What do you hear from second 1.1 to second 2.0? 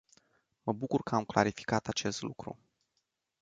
am clarificat